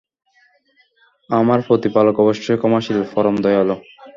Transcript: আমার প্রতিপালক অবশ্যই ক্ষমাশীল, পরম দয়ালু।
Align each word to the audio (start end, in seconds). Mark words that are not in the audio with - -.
আমার 1.29 1.59
প্রতিপালক 1.67 2.15
অবশ্যই 2.19 2.57
ক্ষমাশীল, 2.57 2.99
পরম 3.13 3.35
দয়ালু। 3.43 3.75